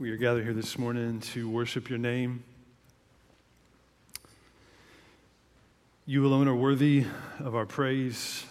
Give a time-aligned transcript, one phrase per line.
[0.00, 2.42] We are gathered here this morning to worship your name.
[6.06, 7.04] You alone are worthy
[7.38, 8.46] of our praise.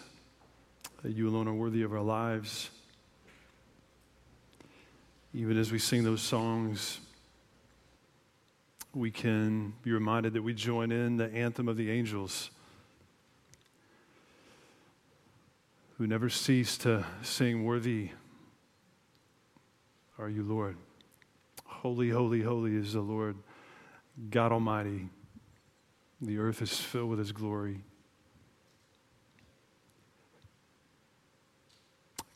[1.04, 2.70] You alone are worthy of our lives.
[5.34, 7.00] Even as we sing those songs,
[8.94, 12.52] we can be reminded that we join in the anthem of the angels
[15.98, 18.12] who never cease to sing, Worthy
[20.20, 20.78] are you, Lord.
[21.82, 23.38] Holy, holy, holy is the Lord
[24.30, 25.08] God Almighty.
[26.20, 27.80] The earth is filled with His glory.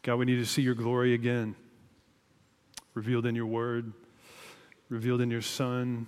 [0.01, 1.57] God, we need to see your glory again,
[2.93, 3.91] revealed in your word,
[4.87, 6.07] revealed in your Son.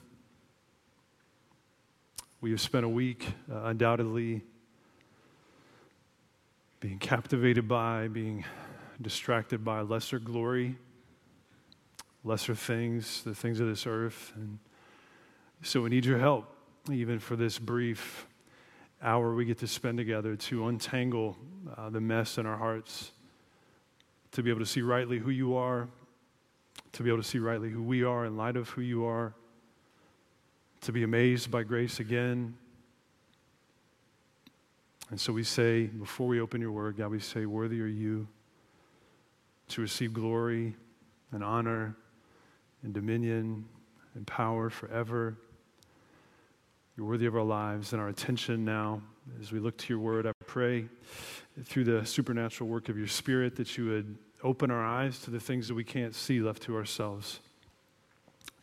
[2.39, 4.43] We have spent a week, uh, undoubtedly,
[6.79, 8.45] being captivated by, being
[9.01, 10.77] distracted by lesser glory
[12.25, 14.33] lesser things, the things of this earth.
[14.35, 14.57] And
[15.61, 16.53] so we need your help,
[16.91, 18.27] even for this brief
[19.01, 21.37] hour we get to spend together to untangle
[21.77, 23.11] uh, the mess in our hearts,
[24.31, 25.87] to be able to see rightly who you are,
[26.93, 29.33] to be able to see rightly who we are in light of who you are,
[30.81, 32.55] to be amazed by grace again.
[35.11, 38.27] And so we say, before we open your word, God, we say, Worthy are you
[39.69, 40.75] to receive glory
[41.31, 41.95] and honor
[42.83, 43.65] and dominion
[44.15, 45.37] and power forever.
[46.97, 49.01] You're worthy of our lives and our attention now.
[49.41, 50.87] As we look to your word, I pray
[51.63, 55.39] through the supernatural work of your spirit that you would open our eyes to the
[55.39, 57.39] things that we can't see left to ourselves.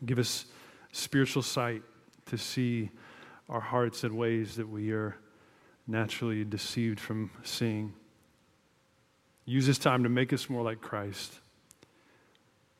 [0.06, 0.46] Give us
[0.92, 1.82] spiritual sight
[2.26, 2.90] to see
[3.48, 5.16] our hearts in ways that we are
[5.86, 7.92] naturally deceived from seeing.
[9.44, 11.40] Use this time to make us more like Christ.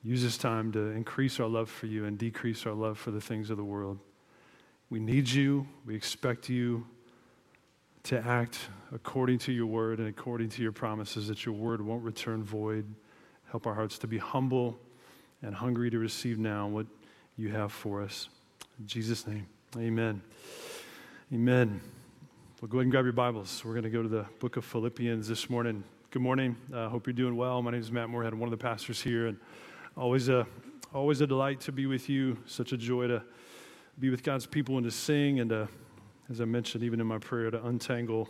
[0.05, 3.21] Use this time to increase our love for you and decrease our love for the
[3.21, 4.01] things of the world.
[4.91, 5.67] We need you.
[5.87, 6.87] We expect you
[8.05, 8.59] to act
[8.93, 12.85] according to your word and according to your promises, that your word won't return void.
[13.51, 14.77] Help our hearts to be humble
[15.41, 16.87] and hungry to receive now what
[17.37, 18.29] you have for us.
[18.81, 19.47] In Jesus' name,
[19.77, 20.21] amen.
[21.33, 21.81] Amen.
[22.61, 23.63] Well, go ahead and grab your Bibles.
[23.65, 25.85] We're going to go to the book of Philippians this morning.
[26.11, 26.57] Good morning.
[26.75, 27.63] I uh, hope you're doing well.
[27.63, 29.29] My name is Matt Moorhead, one of the pastors here.
[29.29, 29.39] and
[29.95, 30.47] Always a,
[30.95, 32.39] always a delight to be with you.
[32.47, 33.23] Such a joy to
[33.99, 35.69] be with God's people and to sing and to,
[36.31, 38.27] as I mentioned, even in my prayer, to untangle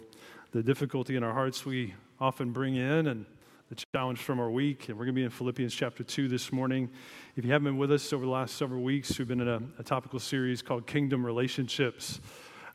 [0.50, 3.24] the difficulty in our hearts we often bring in and
[3.68, 4.88] the challenge from our week.
[4.88, 6.90] And we're going to be in Philippians chapter 2 this morning.
[7.36, 9.62] If you haven't been with us over the last several weeks, we've been in a,
[9.78, 12.20] a topical series called Kingdom Relationships.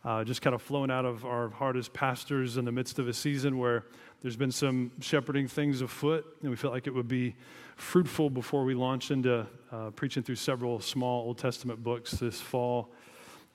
[0.07, 3.09] Uh, just kind of flowing out of our heart as pastors in the midst of
[3.09, 3.83] a season where
[4.21, 7.35] there's been some shepherding things afoot, and we felt like it would be
[7.75, 12.89] fruitful before we launch into uh, preaching through several small Old Testament books this fall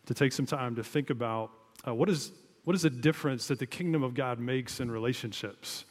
[0.05, 1.53] to take some time to think about
[1.89, 2.33] uh, what, is,
[2.65, 5.87] what is the difference that the kingdom of God makes in relationships.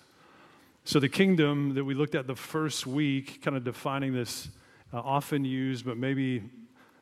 [0.83, 4.49] So, the kingdom that we looked at the first week, kind of defining this
[4.93, 6.43] uh, often used but maybe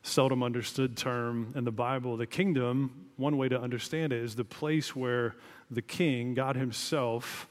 [0.10, 4.44] seldom understood term in the Bible, the kingdom, one way to understand it is the
[4.44, 5.36] place where
[5.70, 7.48] the king, God Himself,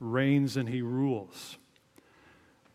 [0.00, 1.58] reigns and He rules.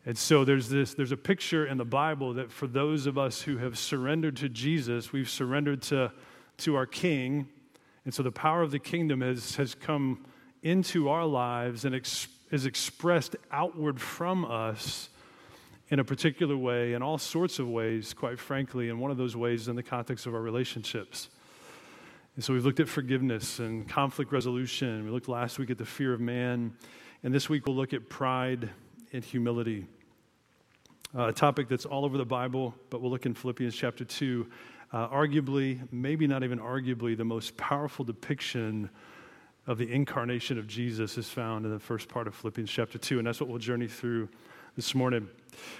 [0.05, 3.41] And so there's this there's a picture in the Bible that for those of us
[3.41, 6.11] who have surrendered to Jesus, we've surrendered to,
[6.57, 7.47] to our King.
[8.05, 10.25] And so the power of the kingdom has, has come
[10.61, 15.09] into our lives and ex, is expressed outward from us
[15.93, 18.89] in a particular way, in all sorts of ways, quite frankly.
[18.89, 21.29] And one of those ways in the context of our relationships.
[22.35, 25.05] And so we've looked at forgiveness and conflict resolution.
[25.05, 26.73] We looked last week at the fear of man.
[27.23, 28.71] And this week we'll look at pride
[29.11, 29.85] and humility.
[31.15, 34.47] Uh, a topic that's all over the Bible, but we'll look in Philippians chapter 2.
[34.91, 38.89] Uh, arguably, maybe not even arguably, the most powerful depiction
[39.67, 43.19] of the incarnation of Jesus is found in the first part of Philippians chapter 2,
[43.19, 44.27] and that's what we'll journey through
[44.75, 45.27] this morning.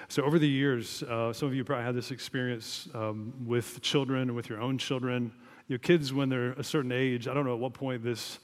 [0.08, 4.36] So, over the years, uh, some of you probably had this experience um, with children
[4.36, 5.32] with your own children.
[5.68, 8.38] Your kids, when they're a certain age, I don't know at what point this,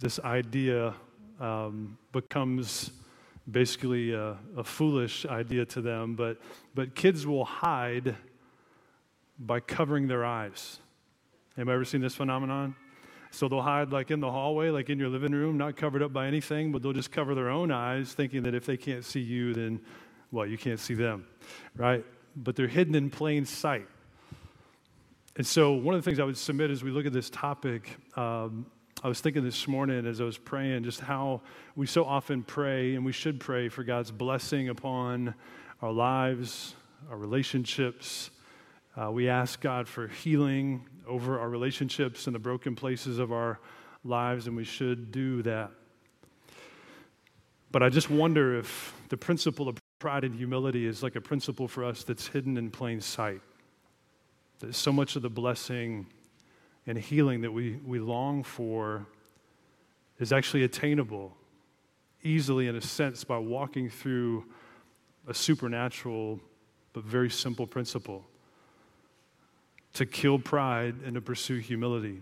[0.00, 0.94] this idea
[1.38, 2.90] um, becomes
[3.50, 6.40] basically a, a, foolish idea to them, but,
[6.74, 8.14] but kids will hide
[9.38, 10.78] by covering their eyes.
[11.56, 12.76] Have you ever seen this phenomenon?
[13.32, 16.12] So they'll hide like in the hallway, like in your living room, not covered up
[16.12, 19.20] by anything, but they'll just cover their own eyes, thinking that if they can't see
[19.20, 19.80] you, then,
[20.30, 21.26] well, you can't see them,
[21.74, 22.04] right?
[22.36, 23.88] But they're hidden in plain sight.
[25.36, 27.96] And so, one of the things I would submit as we look at this topic
[28.16, 28.66] um,
[29.04, 31.40] I was thinking this morning as I was praying just how
[31.74, 35.34] we so often pray, and we should pray for God's blessing upon
[35.80, 36.76] our lives,
[37.10, 38.30] our relationships.
[38.96, 43.58] Uh, we ask God for healing over our relationships and the broken places of our
[44.04, 45.70] lives, and we should do that.
[47.70, 51.68] But I just wonder if the principle of pride and humility is like a principle
[51.68, 53.40] for us that's hidden in plain sight.
[54.58, 56.06] That so much of the blessing
[56.86, 59.06] and healing that we, we long for
[60.18, 61.36] is actually attainable
[62.22, 64.44] easily, in a sense, by walking through
[65.26, 66.40] a supernatural
[66.92, 68.24] but very simple principle
[69.94, 72.20] to kill pride and to pursue humility.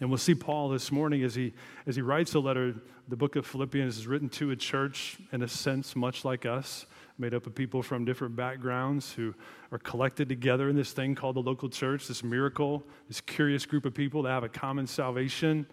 [0.00, 1.52] And we'll see Paul this morning as he,
[1.86, 2.74] as he writes a letter.
[3.08, 6.86] The book of Philippians is written to a church, in a sense, much like us,
[7.18, 9.34] made up of people from different backgrounds who
[9.72, 13.84] are collected together in this thing called the local church, this miracle, this curious group
[13.84, 15.66] of people that have a common salvation.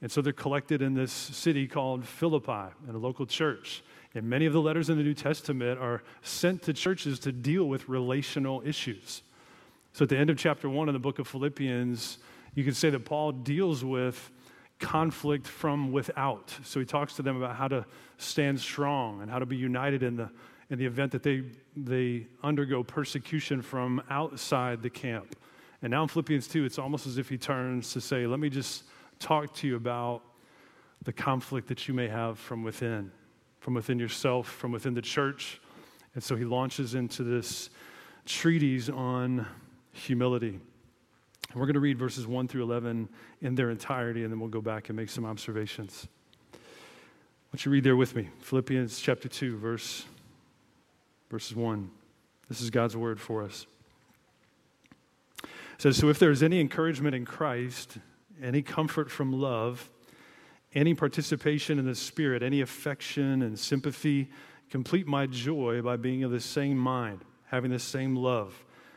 [0.00, 3.82] And so they're collected in this city called Philippi, in a local church.
[4.14, 7.64] And many of the letters in the New Testament are sent to churches to deal
[7.64, 9.22] with relational issues.
[9.96, 12.18] So at the end of chapter one of the book of Philippians,
[12.54, 14.30] you could say that Paul deals with
[14.78, 16.54] conflict from without.
[16.64, 17.86] So he talks to them about how to
[18.18, 20.28] stand strong and how to be united in the,
[20.68, 21.44] in the event that they,
[21.74, 25.34] they undergo persecution from outside the camp.
[25.80, 28.50] And now in Philippians 2, it's almost as if he turns to say, Let me
[28.50, 28.84] just
[29.18, 30.20] talk to you about
[31.04, 33.10] the conflict that you may have from within,
[33.60, 35.58] from within yourself, from within the church.
[36.14, 37.70] And so he launches into this
[38.26, 39.46] treatise on
[39.96, 40.60] humility.
[41.54, 43.08] We're going to read verses 1 through 11
[43.40, 46.06] in their entirety, and then we'll go back and make some observations.
[47.58, 48.28] You read there with me?
[48.40, 50.04] Philippians chapter 2, verse,
[51.30, 51.90] verses 1.
[52.50, 53.66] This is God's word for us.
[55.42, 55.48] It
[55.78, 57.96] says, So if there is any encouragement in Christ,
[58.42, 59.88] any comfort from love,
[60.74, 64.28] any participation in the Spirit, any affection and sympathy,
[64.68, 68.65] complete my joy by being of the same mind, having the same love,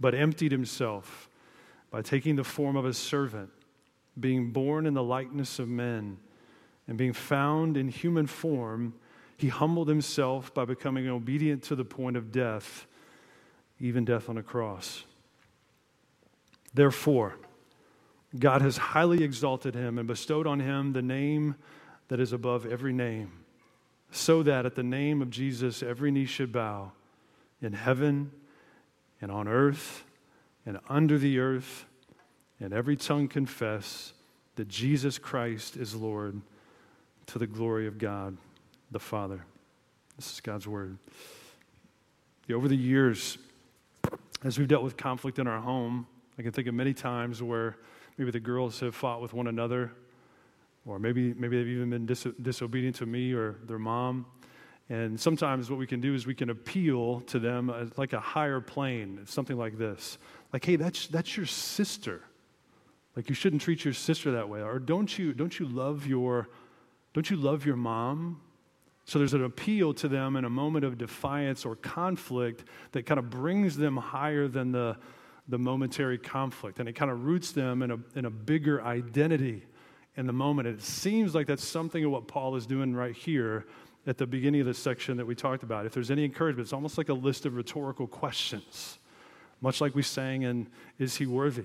[0.00, 1.28] but emptied himself
[1.90, 3.50] by taking the form of a servant,
[4.18, 6.18] being born in the likeness of men,
[6.86, 8.94] and being found in human form,
[9.36, 12.86] he humbled himself by becoming obedient to the point of death,
[13.78, 15.04] even death on a cross.
[16.74, 17.36] Therefore,
[18.38, 21.54] God has highly exalted him and bestowed on him the name
[22.08, 23.32] that is above every name,
[24.10, 26.92] so that at the name of Jesus every knee should bow
[27.60, 28.30] in heaven
[29.20, 30.04] and on earth
[30.66, 31.86] and under the earth,
[32.60, 34.12] and every tongue confess
[34.56, 36.40] that Jesus Christ is Lord
[37.26, 38.36] to the glory of God
[38.90, 39.44] the Father.
[40.16, 40.98] This is God's word.
[42.52, 43.38] over the years,
[44.42, 46.06] as we've dealt with conflict in our home,
[46.38, 47.76] I can think of many times where
[48.16, 49.92] maybe the girls have fought with one another,
[50.86, 54.26] or maybe, maybe they've even been dis- disobedient to me or their mom.
[54.90, 58.20] And sometimes what we can do is we can appeal to them as like a
[58.20, 59.20] higher plane.
[59.26, 60.18] Something like this
[60.52, 62.22] like, hey, that's, that's your sister.
[63.14, 64.62] Like, you shouldn't treat your sister that way.
[64.62, 66.48] Or don't you, don't you love your,
[67.12, 68.40] don't you love your mom?
[69.04, 73.18] So there's an appeal to them in a moment of defiance or conflict that kind
[73.18, 74.96] of brings them higher than the,
[75.48, 76.78] the momentary conflict.
[76.78, 79.64] And it kind of roots them in a, in a bigger identity
[80.16, 80.68] in the moment.
[80.68, 83.66] And it seems like that's something of what Paul is doing right here
[84.08, 85.86] at the beginning of this section that we talked about.
[85.86, 88.98] If there's any encouragement, it's almost like a list of rhetorical questions
[89.60, 91.64] much like we sang in Is He Worthy?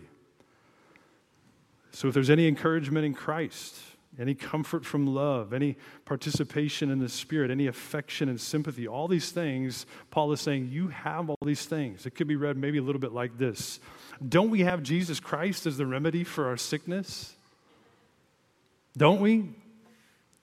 [1.91, 3.75] So, if there's any encouragement in Christ,
[4.19, 9.31] any comfort from love, any participation in the Spirit, any affection and sympathy, all these
[9.31, 12.05] things, Paul is saying, you have all these things.
[12.05, 13.79] It could be read maybe a little bit like this
[14.27, 17.35] Don't we have Jesus Christ as the remedy for our sickness?
[18.97, 19.49] Don't we?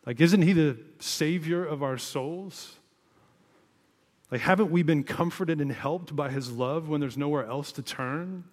[0.07, 2.77] Like, isn't He the Savior of our souls?
[4.31, 7.83] Like, haven't we been comforted and helped by his love when there's nowhere else to
[7.83, 8.45] turn?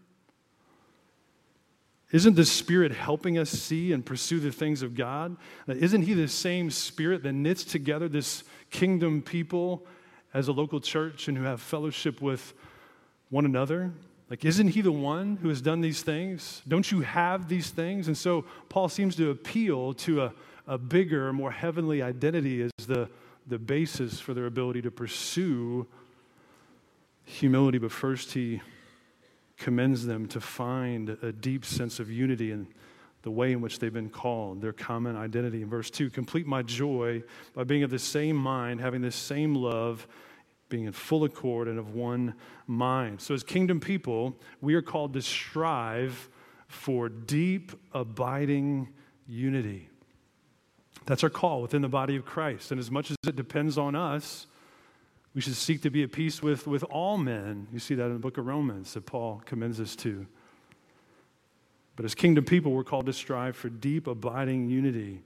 [2.11, 5.35] Isn't the Spirit helping us see and pursue the things of God?
[5.67, 9.85] Isn't He the same Spirit that knits together this kingdom people
[10.33, 12.53] as a local church and who have fellowship with
[13.29, 13.91] one another?
[14.29, 16.61] Like, isn't He the one who has done these things?
[16.67, 18.07] Don't you have these things?
[18.07, 20.33] And so, Paul seems to appeal to a,
[20.67, 23.09] a bigger, more heavenly identity as the
[23.47, 25.87] the basis for their ability to pursue
[27.23, 28.61] humility, but first he
[29.57, 32.67] commends them to find a deep sense of unity in
[33.23, 35.61] the way in which they've been called, their common identity.
[35.61, 39.55] In verse 2, complete my joy by being of the same mind, having the same
[39.55, 40.07] love,
[40.69, 42.35] being in full accord and of one
[42.67, 43.19] mind.
[43.21, 46.29] So, as kingdom people, we are called to strive
[46.67, 48.89] for deep, abiding
[49.27, 49.89] unity.
[51.07, 52.71] That's our call within the body of Christ.
[52.71, 54.45] And as much as it depends on us,
[55.33, 57.67] we should seek to be at peace with, with all men.
[57.71, 60.27] You see that in the book of Romans that Paul commends us to.
[61.95, 65.21] But as kingdom people, we're called to strive for deep, abiding unity.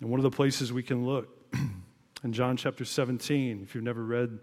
[0.00, 1.28] And one of the places we can look
[2.22, 4.38] in John chapter 17, if you've never read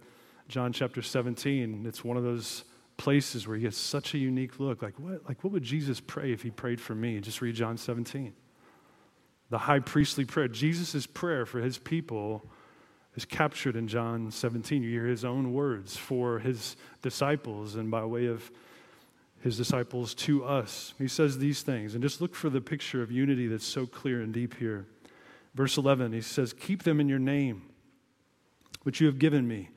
[0.48, 2.64] John chapter 17, it's one of those
[2.98, 4.82] places where you get such a unique look.
[4.82, 7.20] Like what, like, what would Jesus pray if he prayed for me?
[7.20, 8.34] Just read John 17
[9.52, 10.48] the high priestly prayer.
[10.48, 12.50] Jesus' prayer for his people
[13.16, 14.82] is captured in John 17.
[14.82, 18.50] You hear his own words for his disciples and by way of
[19.42, 20.94] his disciples to us.
[20.98, 24.22] He says these things, and just look for the picture of unity that's so clear
[24.22, 24.86] and deep here.
[25.54, 27.64] Verse 11, he says, Keep them in your name,
[28.84, 29.70] which you have given me,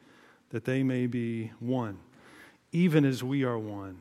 [0.51, 1.99] that they may be one,
[2.71, 3.99] even as we are one.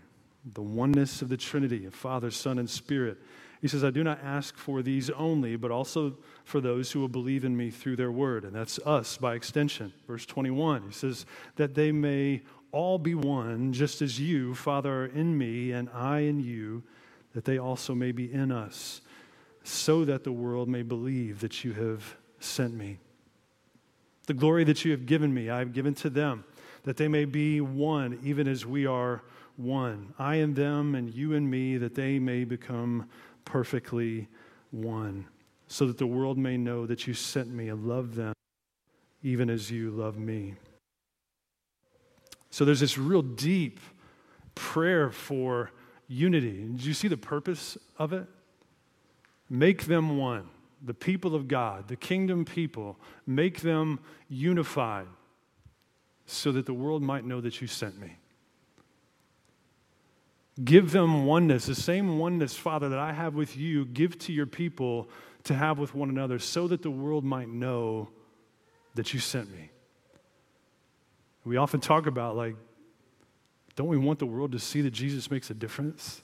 [0.54, 3.18] The oneness of the Trinity, of Father, Son, and Spirit
[3.64, 7.08] he says, I do not ask for these only, but also for those who will
[7.08, 8.44] believe in me through their word.
[8.44, 9.94] And that's us by extension.
[10.06, 12.42] Verse 21, he says, that they may
[12.74, 16.84] all be one, just as you, Father, are in me and I in you,
[17.36, 19.00] that they also may be in us,
[19.64, 22.98] so that the world may believe that you have sent me.
[24.28, 26.44] The glory that you have given me, I have given to them,
[26.84, 29.24] that they may be one, even as we are
[29.56, 30.14] one.
[30.20, 33.08] I and them, and you and me, that they may become
[33.46, 34.28] perfectly
[34.72, 35.28] one,
[35.68, 38.34] so that the world may know that you sent me and love them
[39.24, 40.56] even as you love me.
[42.50, 43.80] So there's this real deep
[44.54, 45.72] prayer for
[46.08, 46.68] unity.
[46.68, 48.28] Did you see the purpose of it?
[49.50, 50.50] Make them one.
[50.86, 55.08] The people of God, the kingdom people, make them unified
[56.26, 58.18] so that the world might know that you sent me.
[60.64, 64.46] Give them oneness, the same oneness, Father, that I have with you, give to your
[64.46, 65.10] people
[65.46, 68.10] to have with one another so that the world might know
[68.96, 69.72] that you sent me.
[71.44, 72.56] We often talk about, like,
[73.76, 76.22] don't we want the world to see that Jesus makes a difference?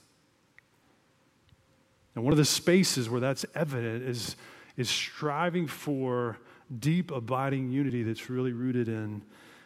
[2.14, 4.36] And one of the spaces where that's evident is,
[4.76, 6.38] is striving for
[6.78, 9.22] deep, abiding unity that's really rooted in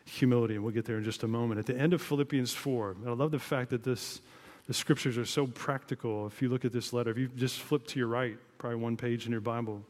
[0.07, 0.55] humility.
[0.55, 1.59] And we'll get there in just a moment.
[1.61, 4.21] At the end of Philippians 4, and I love the fact that this
[4.67, 6.27] the scriptures are so practical.
[6.27, 8.97] If you look at this letter, if you just flip to your right, probably one
[8.97, 9.83] page in your Bible,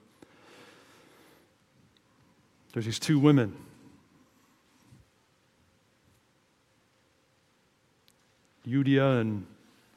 [2.72, 3.54] there's these two women.
[8.66, 9.46] Euodia and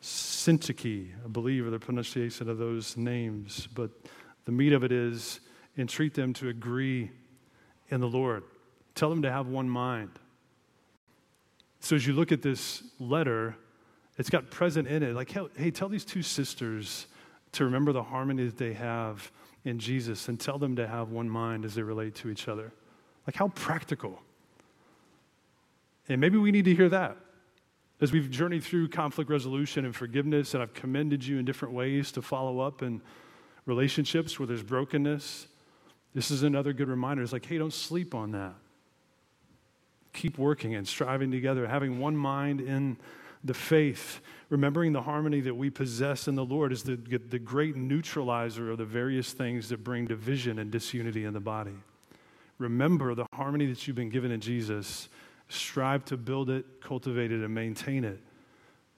[0.02, 3.68] Syntyche, I believe, are the pronunciation of those names.
[3.74, 3.90] But
[4.46, 5.40] the meat of it is
[5.78, 7.10] entreat them to agree
[7.90, 8.44] in the Lord.
[8.94, 10.12] Tell them to have one mind.
[11.80, 13.56] So as you look at this letter,
[14.18, 15.14] it's got present in it.
[15.14, 17.08] Like, hey, tell these two sisters
[17.54, 19.32] to remember the harmony that they have
[19.64, 22.72] in Jesus and tell them to have one mind as they relate to each other.
[23.26, 24.22] Like, how practical.
[26.10, 27.18] And maybe we need to hear that
[28.00, 32.12] as we've journeyed through conflict resolution and forgiveness, and I've commended you in different ways
[32.12, 33.02] to follow up in
[33.66, 35.48] relationships where there's brokenness.
[36.14, 37.24] This is another good reminder.
[37.24, 38.54] It's like, hey, don't sleep on that.
[40.14, 42.98] Keep working and striving together, having one mind in
[43.48, 47.76] the faith, remembering the harmony that we possess in the Lord is the, the great
[47.76, 51.76] neutralizer of the various things that bring division and disunity in the body.
[52.58, 55.10] Remember the harmony that you've been given in Jesus.
[55.50, 58.20] Strive to build it, cultivate it, and maintain it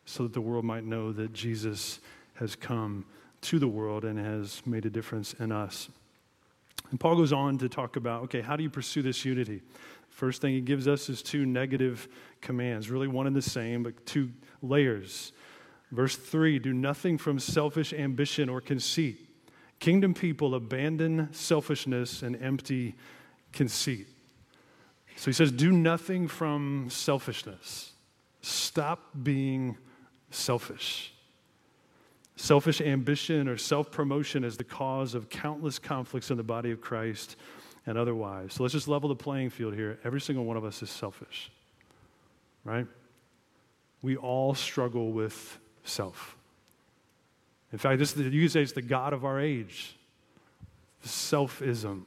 [0.05, 1.99] so that the world might know that Jesus
[2.35, 3.05] has come
[3.41, 5.89] to the world and has made a difference in us.
[6.89, 9.61] And Paul goes on to talk about okay, how do you pursue this unity?
[10.19, 12.09] First thing he gives us is two negative
[12.41, 15.31] commands, really one and the same, but two layers.
[15.93, 19.29] Verse 3 do nothing from selfish ambition or conceit.
[19.79, 22.95] Kingdom people abandon selfishness and empty
[23.53, 24.09] conceit.
[25.15, 27.93] So he says, do nothing from selfishness.
[28.41, 29.77] Stop being
[30.31, 31.13] selfish.
[32.35, 36.81] Selfish ambition or self promotion is the cause of countless conflicts in the body of
[36.81, 37.37] Christ
[37.89, 38.53] and otherwise.
[38.53, 39.97] So let's just level the playing field here.
[40.03, 41.51] Every single one of us is selfish,
[42.63, 42.85] right?
[44.03, 46.37] We all struggle with self.
[47.73, 49.97] In fact, this, you could say it's the God of our age,
[51.03, 52.03] selfism.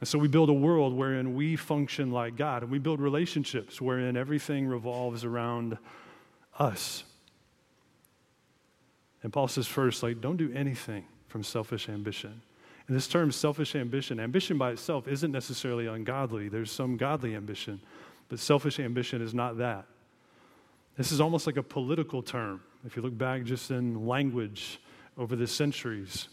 [0.00, 3.80] And so we build a world wherein we function like God, and we build relationships
[3.80, 5.78] wherein everything revolves around
[6.58, 7.04] us.
[9.22, 12.42] And Paul says, first, like, don't do anything from selfish ambition.
[12.86, 16.48] And this term, selfish ambition, ambition by itself isn't necessarily ungodly.
[16.48, 17.80] There's some godly ambition,
[18.28, 19.86] but selfish ambition is not that.
[20.96, 22.62] This is almost like a political term.
[22.86, 24.80] If you look back just in language
[25.16, 26.28] over the centuries,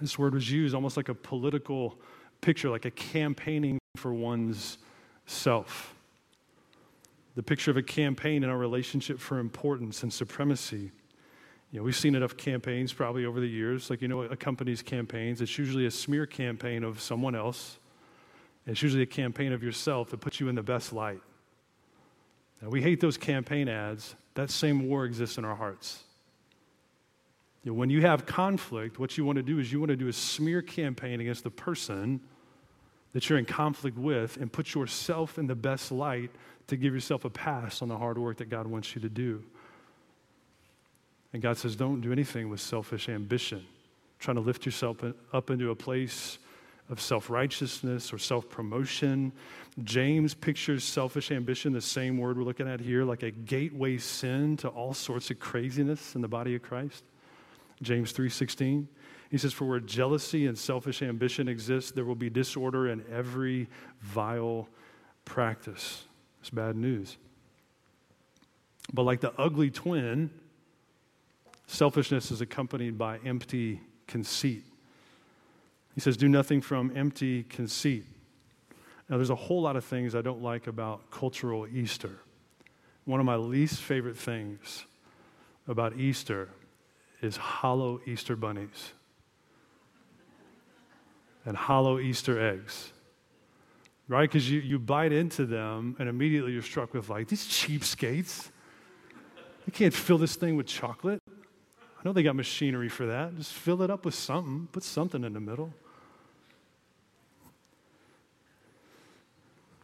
[0.00, 1.98] this word was used almost like a political
[2.40, 4.78] picture, like a campaigning for one's
[5.26, 5.94] self.
[7.34, 10.92] The picture of a campaign in our relationship for importance and supremacy.
[11.70, 14.82] You know, we've seen enough campaigns probably over the years, like you know, a company's
[14.82, 15.42] campaigns.
[15.42, 17.78] It's usually a smear campaign of someone else.
[18.66, 21.20] It's usually a campaign of yourself that puts you in the best light.
[22.62, 24.14] Now, we hate those campaign ads.
[24.34, 26.02] That same war exists in our hearts.
[27.64, 29.96] You know, when you have conflict, what you want to do is you want to
[29.96, 32.20] do a smear campaign against the person
[33.12, 36.30] that you're in conflict with and put yourself in the best light
[36.68, 39.42] to give yourself a pass on the hard work that God wants you to do.
[41.32, 43.64] And God says, don't do anything with selfish ambition,
[44.18, 46.38] trying to lift yourself up into a place
[46.88, 49.32] of self righteousness or self promotion.
[49.84, 54.56] James pictures selfish ambition, the same word we're looking at here, like a gateway sin
[54.58, 57.04] to all sorts of craziness in the body of Christ.
[57.82, 58.86] James 3:16.
[59.30, 63.68] He says, For where jealousy and selfish ambition exist, there will be disorder in every
[64.00, 64.68] vile
[65.24, 66.04] practice.
[66.40, 67.18] It's bad news.
[68.92, 70.30] But like the ugly twin,
[71.68, 74.64] Selfishness is accompanied by empty conceit.
[75.94, 78.06] He says, Do nothing from empty conceit.
[79.08, 82.20] Now, there's a whole lot of things I don't like about cultural Easter.
[83.04, 84.86] One of my least favorite things
[85.66, 86.48] about Easter
[87.20, 88.92] is hollow Easter bunnies
[91.44, 92.92] and hollow Easter eggs.
[94.08, 94.22] Right?
[94.22, 98.48] Because you, you bite into them and immediately you're struck with, like, these cheapskates.
[99.66, 101.22] You can't fill this thing with chocolate.
[101.98, 103.36] I know they got machinery for that.
[103.36, 105.72] Just fill it up with something, put something in the middle.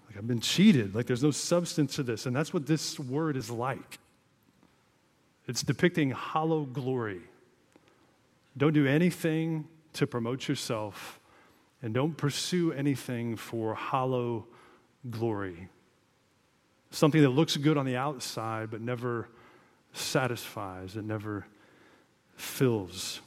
[0.07, 0.95] Like I've been cheated.
[0.95, 2.27] Like there's no substance to this.
[2.27, 3.99] And that's what this word is like.
[5.47, 7.21] It's depicting hollow glory.
[8.57, 11.21] Don't do anything to promote yourself,
[11.83, 14.47] and don't pursue anything for hollow
[15.11, 15.69] glory.
[16.91, 19.29] Something that looks good on the outside, but never
[19.93, 21.47] satisfies, it never
[22.37, 23.21] fills.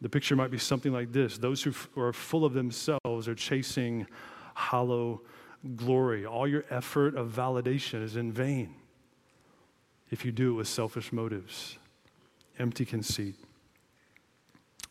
[0.00, 4.06] The picture might be something like this those who are full of themselves are chasing
[4.54, 5.22] hollow
[5.76, 6.26] glory.
[6.26, 8.74] All your effort of validation is in vain
[10.10, 11.78] if you do it with selfish motives,
[12.58, 13.34] empty conceit.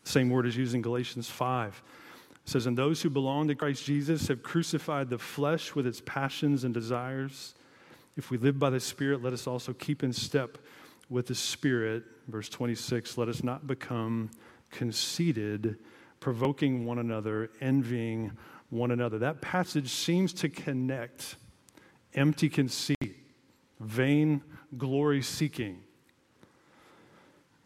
[0.02, 1.82] Same word is used in Galatians 5.
[2.32, 6.02] It says, And those who belong to Christ Jesus have crucified the flesh with its
[6.04, 7.54] passions and desires.
[8.16, 10.58] If we live by the Spirit, let us also keep in step
[11.08, 12.04] with the Spirit.
[12.28, 14.30] Verse 26 let us not become
[14.70, 15.78] conceited,
[16.20, 18.32] provoking one another, envying
[18.70, 19.18] one another.
[19.18, 21.36] That passage seems to connect
[22.14, 23.16] empty conceit,
[23.80, 24.42] vain
[24.76, 25.82] glory seeking,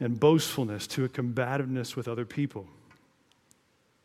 [0.01, 2.67] and boastfulness to a combativeness with other people.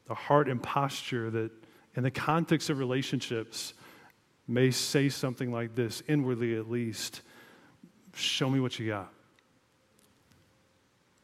[0.07, 1.51] The heart and posture that,
[1.95, 3.73] in the context of relationships,
[4.47, 7.21] may say something like this, inwardly at least
[8.15, 9.11] Show me what you got.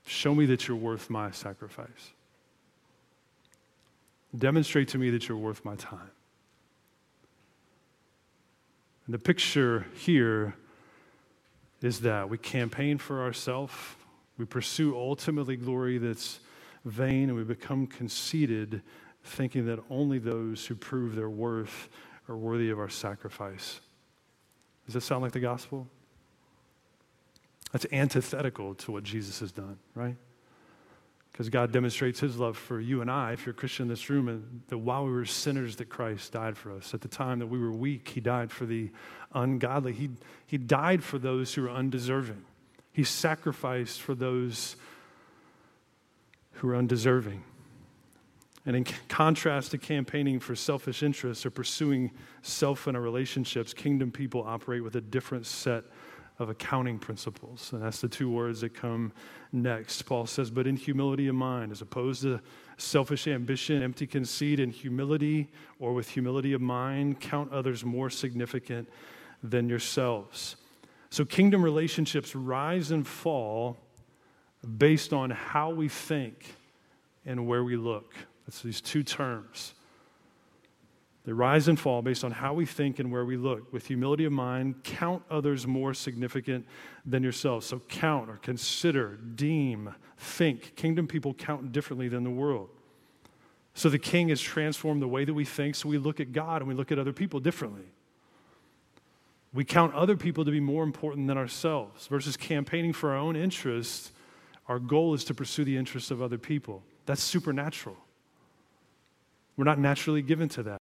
[0.10, 2.14] Show me that you're worth my sacrifice.
[4.36, 6.10] Demonstrate to me that you're worth my time.
[9.06, 10.56] And the picture here
[11.84, 13.74] is that we campaign for ourselves,
[14.40, 16.40] we pursue ultimately glory that's
[16.86, 18.82] vain, and we become conceited,
[19.24, 21.88] thinking that only those who prove their worth
[22.28, 23.80] are worthy of our sacrifice.
[24.88, 25.88] Does that sound like the gospel?
[27.72, 30.16] That's antithetical to what Jesus has done, right?
[31.32, 34.10] Because God demonstrates his love for you and I, if you're a Christian in this
[34.10, 36.94] room, and that while we were sinners, that Christ died for us.
[36.94, 38.92] At the time that we were weak, he died for the
[39.34, 39.94] ungodly.
[39.94, 40.10] He,
[40.46, 42.44] he died for those who are undeserving.
[42.92, 44.76] He sacrificed for those
[46.54, 47.44] who are undeserving.
[48.66, 54.12] And in contrast to campaigning for selfish interests or pursuing self in our relationships, kingdom
[54.12, 55.86] people operate with a different set
[56.40, 57.72] of accounting principles.
[57.74, 59.12] And that's the two words that come
[59.52, 60.02] next.
[60.04, 62.40] Paul says, but in humility of mind, as opposed to
[62.78, 65.50] selfish ambition, empty conceit, and humility,
[65.80, 68.90] or with humility of mind, count others more significant
[69.44, 70.56] than yourselves.
[71.10, 73.78] So kingdom relationships rise and fall
[74.78, 76.56] based on how we think
[77.26, 78.14] and where we look.
[78.46, 79.74] That's these two terms.
[81.30, 83.72] They rise and fall based on how we think and where we look.
[83.72, 86.66] With humility of mind, count others more significant
[87.06, 87.68] than yourselves.
[87.68, 90.76] So count or consider, deem, think.
[90.76, 92.70] Kingdom people count differently than the world.
[93.76, 96.64] So the king has transformed the way that we think, so we look at God
[96.64, 97.86] and we look at other people differently.
[99.54, 103.36] We count other people to be more important than ourselves versus campaigning for our own
[103.36, 104.14] interests.
[104.68, 106.82] Our goal is to pursue the interests of other people.
[107.06, 107.98] That's supernatural.
[109.58, 110.79] We're not naturally given to that.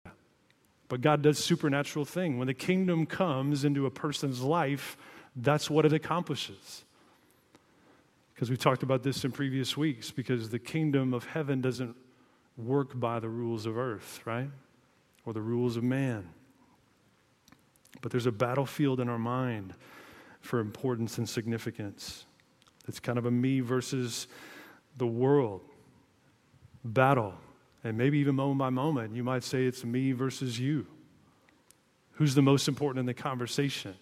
[0.88, 2.38] But God does supernatural thing.
[2.38, 4.98] When the kingdom comes into a person's life,
[5.36, 6.86] that's what it accomplishes.
[8.34, 11.96] Because we've talked about this in previous weeks, because the kingdom of heaven doesn't
[12.58, 14.50] work by the rules of earth, right?
[15.26, 16.30] Or the rules of man.
[18.02, 19.74] But there's a battlefield in our mind
[20.42, 22.26] for importance and significance.
[22.88, 24.28] It's kind of a me versus
[24.98, 25.62] the world
[26.84, 27.34] battle.
[27.86, 30.88] And maybe even moment by moment, you might say it's me versus you.
[32.14, 33.94] Who's the most important in the conversation?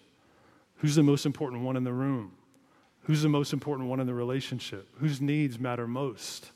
[0.76, 2.32] Who's the most important one in the room?
[3.02, 4.88] Who's the most important one in the relationship?
[5.00, 6.50] Whose needs matter most?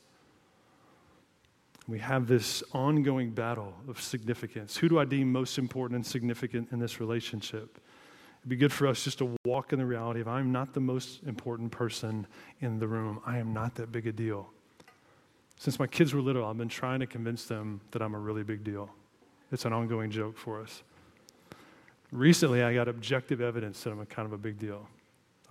[1.87, 4.75] We have this ongoing battle of significance.
[4.77, 7.79] Who do I deem most important and significant in this relationship?
[8.39, 10.79] It'd be good for us just to walk in the reality of I'm not the
[10.79, 12.25] most important person
[12.59, 13.21] in the room.
[13.23, 14.49] I am not that big a deal.
[15.59, 18.43] Since my kids were little, I've been trying to convince them that I'm a really
[18.43, 18.89] big deal.
[19.51, 20.83] It's an ongoing joke for us.
[22.13, 24.87] Recently, I got objective evidence that I'm a kind of a big deal.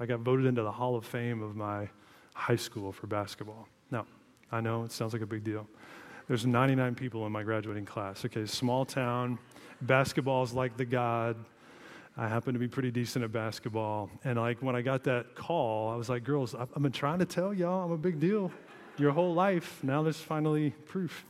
[0.01, 1.90] I got voted into the Hall of Fame of my
[2.33, 3.68] high school for basketball.
[3.90, 4.07] Now,
[4.51, 5.68] I know it sounds like a big deal.
[6.27, 8.25] There's 99 people in my graduating class.
[8.25, 9.38] Okay, small town,
[9.83, 11.37] basketball's like the god.
[12.16, 14.09] I happen to be pretty decent at basketball.
[14.25, 17.27] And like when I got that call, I was like, girls, I've been trying to
[17.27, 18.51] tell y'all I'm a big deal
[18.99, 19.83] your whole life.
[19.83, 21.25] Now there's finally proof.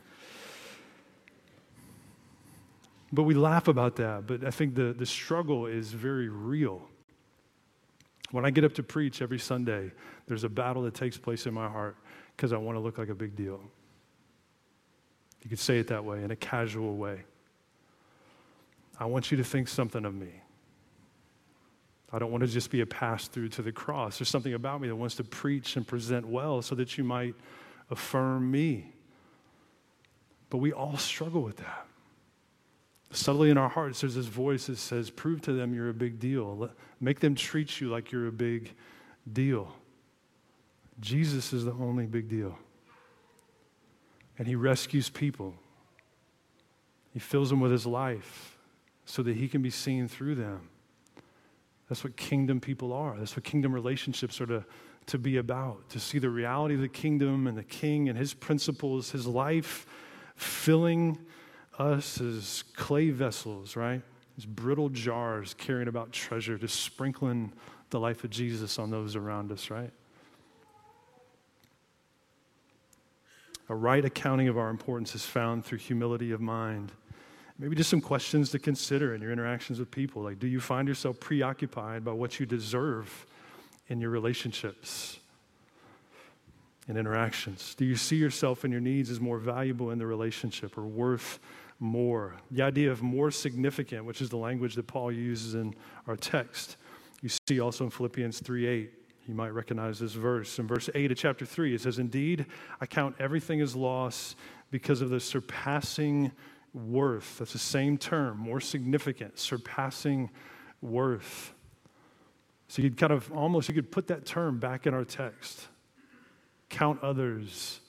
[3.11, 4.27] But we laugh about that.
[4.27, 6.81] But I think the, the struggle is very real.
[8.31, 9.91] When I get up to preach every Sunday,
[10.27, 11.97] there's a battle that takes place in my heart
[12.35, 13.59] because I want to look like a big deal.
[15.41, 17.23] You could say it that way, in a casual way.
[18.99, 20.41] I want you to think something of me.
[22.11, 24.17] I don't want to just be a pass through to the cross.
[24.17, 27.35] There's something about me that wants to preach and present well so that you might
[27.91, 28.91] affirm me.
[30.49, 31.85] But we all struggle with that.
[33.11, 36.19] Subtly in our hearts, there's this voice that says, Prove to them you're a big
[36.19, 36.71] deal.
[36.99, 38.73] Make them treat you like you're a big
[39.31, 39.73] deal.
[40.99, 42.57] Jesus is the only big deal.
[44.37, 45.53] And he rescues people,
[47.13, 48.57] he fills them with his life
[49.05, 50.69] so that he can be seen through them.
[51.89, 53.17] That's what kingdom people are.
[53.17, 54.63] That's what kingdom relationships are to,
[55.07, 58.33] to be about, to see the reality of the kingdom and the king and his
[58.33, 59.87] principles, his life
[60.35, 61.17] filling
[61.79, 64.03] us as clay vessels, right?
[64.37, 67.51] As brittle jars carrying about treasure, just sprinkling
[67.89, 69.91] the life of Jesus on those around us, right?
[73.67, 76.91] A right accounting of our importance is found through humility of mind
[77.59, 80.23] Maybe just some questions to consider in your interactions with people.
[80.23, 83.25] Like, do you find yourself preoccupied by what you deserve
[83.89, 85.19] in your relationships
[86.87, 87.75] and interactions?
[87.75, 91.39] Do you see yourself and your needs as more valuable in the relationship or worth
[91.79, 92.35] more?
[92.49, 95.75] The idea of more significant, which is the language that Paul uses in
[96.07, 96.77] our text,
[97.21, 98.93] you see also in Philippians 3 8.
[99.27, 100.57] You might recognize this verse.
[100.59, 102.45] In verse 8 of chapter 3, it says, Indeed,
[102.79, 104.35] I count everything as loss
[104.71, 106.31] because of the surpassing
[106.73, 107.39] worth.
[107.39, 110.29] That's the same term, more significant, surpassing
[110.81, 111.53] worth.
[112.67, 115.67] So you'd kind of almost you could put that term back in our text.
[116.69, 117.79] Count others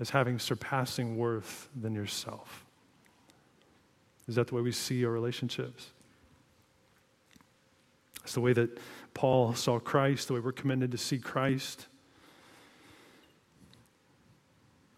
[0.00, 2.64] as having surpassing worth than yourself.
[4.28, 5.92] Is that the way we see our relationships?
[8.24, 8.78] It's the way that
[9.14, 11.86] Paul saw Christ, the way we're commended to see Christ.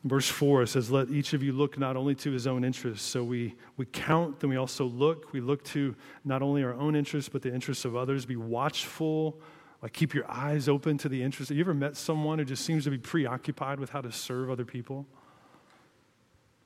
[0.05, 3.07] Verse 4 says, Let each of you look not only to his own interests.
[3.07, 5.33] So we, we count, then we also look.
[5.33, 8.25] We look to not only our own interests, but the interests of others.
[8.25, 9.41] Be watchful.
[9.83, 11.51] Like, keep your eyes open to the interests.
[11.51, 14.51] Have you ever met someone who just seems to be preoccupied with how to serve
[14.51, 15.07] other people?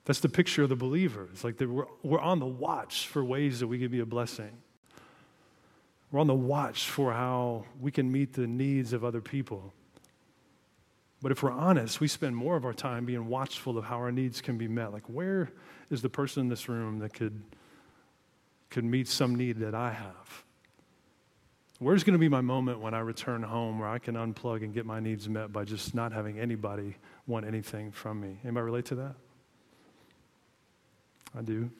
[0.05, 1.29] That's the picture of the believer.
[1.31, 4.51] It's like we're, we're on the watch for ways that we can be a blessing.
[6.11, 9.73] We're on the watch for how we can meet the needs of other people.
[11.23, 14.11] But if we're honest, we spend more of our time being watchful of how our
[14.11, 14.91] needs can be met.
[14.91, 15.49] Like, where
[15.89, 17.41] is the person in this room that could,
[18.69, 20.43] could meet some need that I have?
[21.79, 24.73] Where's going to be my moment when I return home where I can unplug and
[24.73, 28.39] get my needs met by just not having anybody want anything from me?
[28.43, 29.15] Anybody relate to that?
[31.37, 31.71] I do.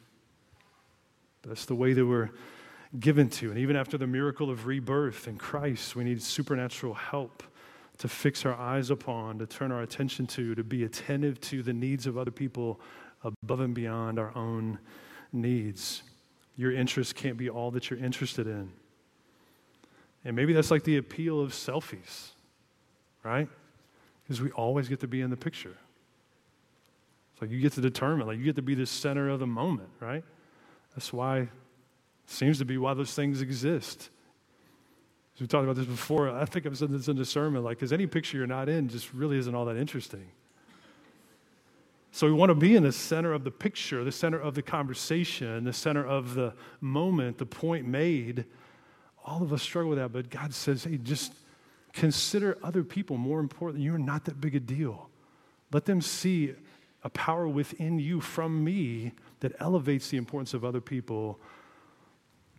[1.45, 2.31] That's the way that we're
[2.97, 3.49] given to.
[3.49, 7.43] And even after the miracle of rebirth in Christ, we need supernatural help
[7.99, 11.73] to fix our eyes upon, to turn our attention to, to be attentive to the
[11.73, 12.79] needs of other people
[13.23, 14.79] above and beyond our own
[15.31, 16.03] needs.
[16.55, 18.71] Your interest can't be all that you're interested in.
[20.25, 22.29] And maybe that's like the appeal of selfies,
[23.23, 23.47] right?
[24.23, 25.75] Because we always get to be in the picture.
[27.33, 29.47] It's like you get to determine, like you get to be the center of the
[29.47, 30.23] moment, right?
[30.95, 31.49] That's why,
[32.25, 34.09] seems to be why those things exist.
[35.35, 37.77] As we talked about this before, I think I've said this in the sermon, like,
[37.77, 40.27] because any picture you're not in just really isn't all that interesting.
[42.11, 44.61] So we want to be in the center of the picture, the center of the
[44.61, 48.45] conversation, the center of the moment, the point made.
[49.25, 51.33] All of us struggle with that, but God says, hey, just
[51.91, 53.81] consider other people more important.
[53.81, 55.09] You're not that big a deal.
[55.71, 56.53] Let them see
[57.03, 61.39] a power within you from me that elevates the importance of other people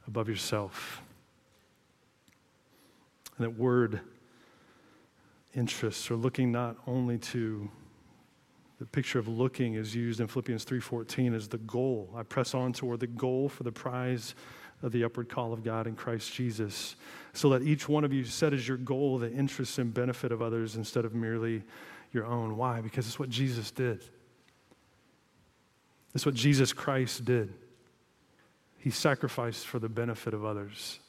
[0.08, 1.00] above yourself.
[3.36, 4.00] And that word
[5.54, 7.70] interests are looking not only to
[8.78, 12.12] the picture of looking is used in Philippians 3:14 as the goal.
[12.16, 14.34] I press on toward the goal for the prize
[14.82, 16.96] of the upward call of God in Christ Jesus.
[17.32, 20.42] So let each one of you set as your goal the interest and benefit of
[20.42, 21.62] others instead of merely
[22.12, 22.56] your own.
[22.56, 22.80] Why?
[22.80, 24.04] Because it's what Jesus did.
[26.14, 27.54] It's what Jesus Christ did.
[28.78, 31.00] He sacrificed for the benefit of others.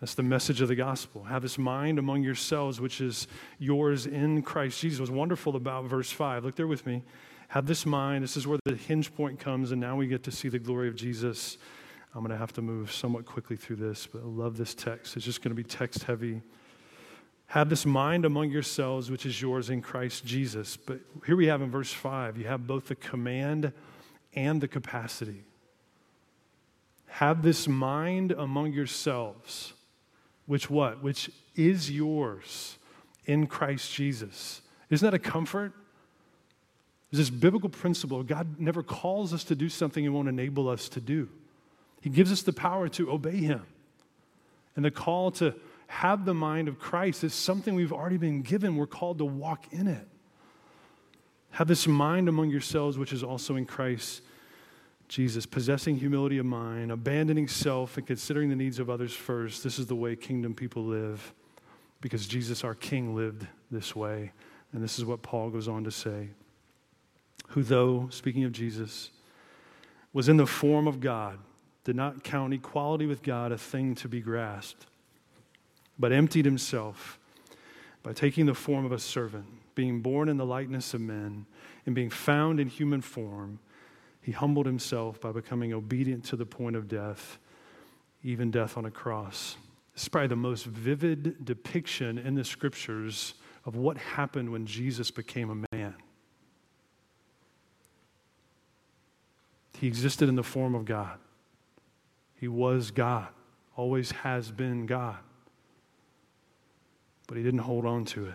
[0.00, 1.24] That's the message of the gospel.
[1.24, 4.98] Have this mind among yourselves, which is yours in Christ Jesus.
[4.98, 7.02] What's wonderful about verse 5, look there with me.
[7.48, 8.24] Have this mind.
[8.24, 10.88] This is where the hinge point comes, and now we get to see the glory
[10.88, 11.58] of Jesus.
[12.14, 15.16] I'm going to have to move somewhat quickly through this, but I love this text.
[15.16, 16.40] It's just going to be text heavy.
[17.48, 20.78] Have this mind among yourselves, which is yours in Christ Jesus.
[20.78, 23.72] But here we have in verse 5, you have both the command
[24.34, 25.44] and the capacity.
[27.08, 29.74] Have this mind among yourselves
[30.50, 31.00] which what?
[31.00, 32.76] Which is yours
[33.24, 34.62] in Christ Jesus.
[34.90, 35.72] Isn't that a comfort?
[37.08, 40.88] There's this biblical principle God never calls us to do something He won't enable us
[40.88, 41.28] to do.
[42.00, 43.64] He gives us the power to obey Him.
[44.74, 45.54] And the call to
[45.86, 48.74] have the mind of Christ is something we've already been given.
[48.74, 50.08] We're called to walk in it.
[51.50, 54.22] Have this mind among yourselves, which is also in Christ
[55.10, 59.64] Jesus, possessing humility of mind, abandoning self, and considering the needs of others first.
[59.64, 61.34] This is the way kingdom people live
[62.00, 64.30] because Jesus, our King, lived this way.
[64.72, 66.28] And this is what Paul goes on to say.
[67.48, 69.10] Who, though, speaking of Jesus,
[70.12, 71.40] was in the form of God,
[71.82, 74.86] did not count equality with God a thing to be grasped,
[75.98, 77.18] but emptied himself
[78.04, 81.46] by taking the form of a servant, being born in the likeness of men,
[81.84, 83.58] and being found in human form
[84.20, 87.38] he humbled himself by becoming obedient to the point of death,
[88.22, 89.56] even death on a cross.
[89.94, 95.10] This is probably the most vivid depiction in the scriptures of what happened when Jesus
[95.10, 95.94] became a man.
[99.78, 101.18] He existed in the form of God.
[102.36, 103.28] He was God,
[103.76, 105.16] always has been God.
[107.26, 108.34] But he didn't hold on to it.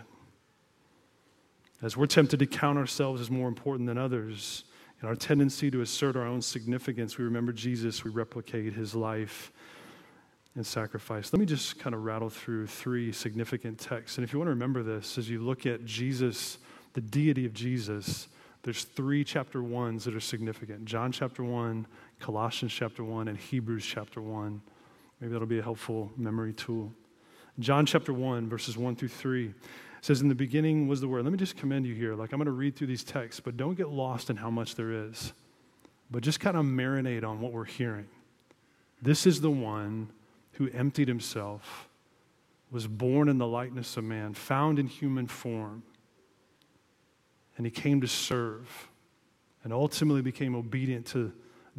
[1.82, 4.64] As we're tempted to count ourselves as more important than others,
[5.00, 9.52] and our tendency to assert our own significance, we remember Jesus, we replicate his life
[10.54, 11.32] and sacrifice.
[11.32, 14.16] Let me just kind of rattle through three significant texts.
[14.16, 16.58] And if you want to remember this, as you look at Jesus,
[16.94, 18.28] the deity of Jesus,
[18.62, 21.86] there's three chapter ones that are significant John chapter 1,
[22.18, 24.60] Colossians chapter 1, and Hebrews chapter 1.
[25.20, 26.92] Maybe that'll be a helpful memory tool.
[27.58, 29.54] John chapter 1, verses 1 through 3
[30.06, 31.24] says, In the beginning was the Word.
[31.24, 32.14] Let me just commend you here.
[32.14, 34.76] Like, I'm going to read through these texts, but don't get lost in how much
[34.76, 35.32] there is.
[36.12, 38.06] But just kind of marinate on what we're hearing.
[39.02, 40.10] This is the one
[40.52, 41.88] who emptied himself,
[42.70, 45.82] was born in the likeness of man, found in human form,
[47.56, 48.88] and he came to serve,
[49.64, 51.32] and ultimately became obedient to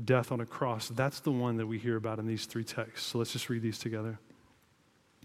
[0.04, 0.90] death on a cross.
[0.90, 3.08] That's the one that we hear about in these three texts.
[3.08, 4.20] So let's just read these together.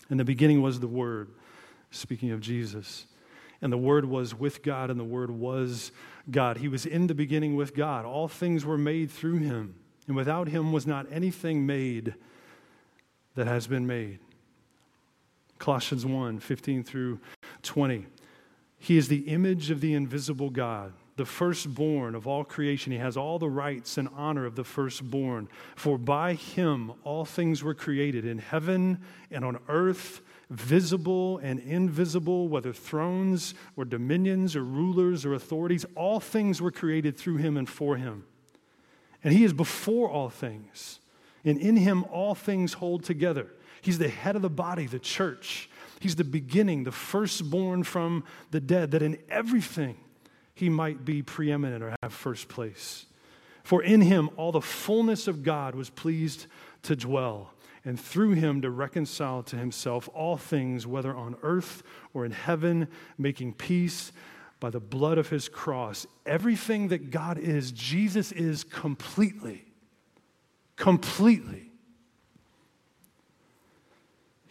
[0.09, 1.31] In the beginning was the Word
[1.93, 3.07] speaking of Jesus.
[3.61, 5.93] And the Word was with God, and the Word was
[6.31, 6.57] God.
[6.57, 8.05] He was in the beginning with God.
[8.05, 9.77] All things were made through him,
[10.07, 12.15] and without him was not anything made
[13.37, 14.19] that has been made.
[15.59, 17.21] Colossians 1 15 through
[17.63, 18.07] 20.
[18.79, 22.91] He is the image of the invisible God, the firstborn of all creation.
[22.91, 25.49] He has all the rights and honor of the firstborn.
[25.77, 29.01] For by him all things were created in heaven
[29.31, 30.21] and on earth
[30.53, 37.17] visible and invisible, whether thrones or dominions or rulers or authorities, all things were created
[37.17, 38.25] through him and for him.
[39.25, 41.01] And he is before all things.
[41.45, 43.47] And in him all things hold together.
[43.81, 45.69] He's the head of the body, the church.
[46.01, 49.97] He's the beginning, the firstborn from the dead, that in everything
[50.55, 53.07] he might be preeminent or have first place.
[53.65, 56.47] For in him all the fullness of God was pleased
[56.83, 57.53] to dwell,
[57.85, 61.83] and through him to reconcile to himself all things, whether on earth
[62.15, 64.13] or in heaven, making peace
[64.61, 66.07] by the blood of his cross.
[66.25, 69.65] Everything that God is, Jesus is completely.
[70.77, 71.73] Completely.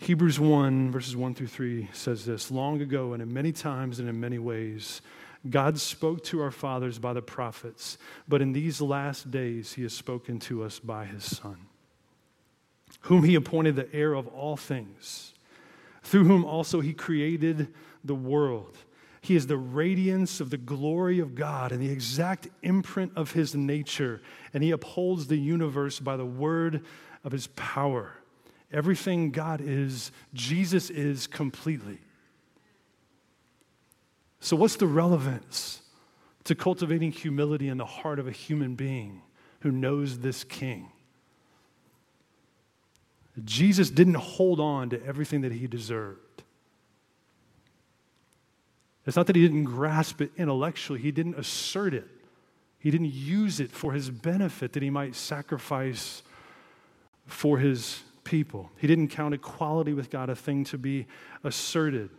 [0.01, 4.09] Hebrews 1, verses 1 through 3 says this Long ago, and in many times and
[4.09, 5.01] in many ways,
[5.49, 9.93] God spoke to our fathers by the prophets, but in these last days, he has
[9.93, 11.57] spoken to us by his Son,
[13.01, 15.33] whom he appointed the heir of all things,
[16.03, 17.73] through whom also he created
[18.03, 18.77] the world.
[19.21, 23.55] He is the radiance of the glory of God and the exact imprint of his
[23.55, 24.21] nature,
[24.53, 26.83] and he upholds the universe by the word
[27.23, 28.13] of his power.
[28.71, 31.99] Everything God is, Jesus is completely.
[34.39, 35.83] So, what's the relevance
[36.45, 39.21] to cultivating humility in the heart of a human being
[39.59, 40.91] who knows this king?
[43.45, 46.43] Jesus didn't hold on to everything that he deserved.
[49.05, 52.07] It's not that he didn't grasp it intellectually, he didn't assert it.
[52.79, 56.23] He didn't use it for his benefit that he might sacrifice
[57.27, 58.71] for his people.
[58.77, 61.05] He didn't count equality with God a thing to be
[61.43, 62.09] asserted.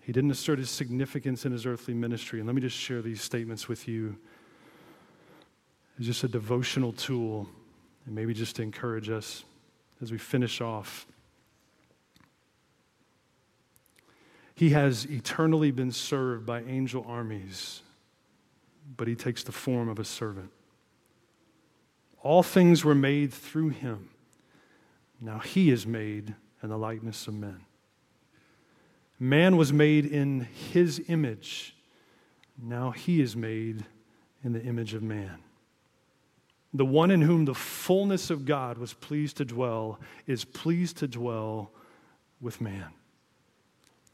[0.00, 2.40] He didn't assert his significance in his earthly ministry.
[2.40, 4.16] And let me just share these statements with you
[6.00, 7.48] as just a devotional tool
[8.06, 9.44] and maybe just to encourage us
[10.00, 11.06] as we finish off.
[14.54, 17.82] He has eternally been served by angel armies,
[18.96, 20.50] but he takes the form of a servant.
[22.22, 24.10] All things were made through him.
[25.20, 27.60] Now he is made in the likeness of men.
[29.18, 30.40] Man was made in
[30.72, 31.74] his image.
[32.62, 33.84] Now he is made
[34.42, 35.38] in the image of man.
[36.72, 41.08] The one in whom the fullness of God was pleased to dwell is pleased to
[41.08, 41.72] dwell
[42.40, 42.88] with man.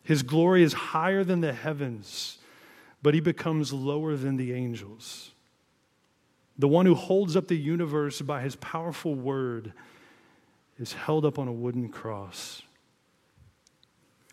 [0.03, 2.38] His glory is higher than the heavens,
[3.03, 5.33] but he becomes lower than the angels.
[6.59, 9.73] The one who holds up the universe by his powerful word
[10.79, 12.62] is held up on a wooden cross.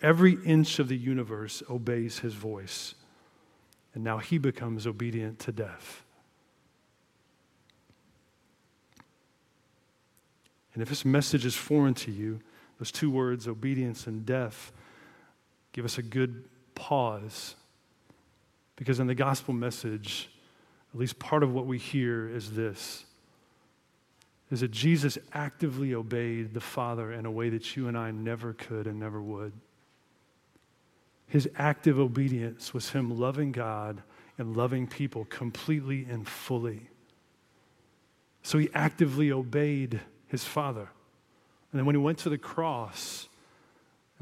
[0.02, 2.96] Every inch of the universe obeys his voice,
[3.94, 6.03] and now he becomes obedient to death.
[10.74, 12.40] And if this message is foreign to you,
[12.80, 14.72] those two words, obedience and death,
[15.72, 17.56] give us a good pause.
[18.76, 20.30] Because in the gospel message,
[20.94, 23.06] at least part of what we hear is this
[24.52, 28.54] is that Jesus actively obeyed the Father in a way that you and I never
[28.54, 29.52] could and never would.
[31.26, 34.04] His active obedience was him loving God
[34.38, 36.88] and loving people completely and fully.
[38.44, 40.02] So he actively obeyed
[40.34, 40.90] his Father.
[41.72, 43.30] And then when he went to the cross,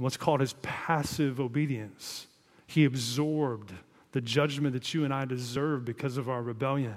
[0.01, 2.25] and what's called his passive obedience.
[2.65, 3.71] He absorbed
[4.13, 6.95] the judgment that you and I deserve because of our rebellion.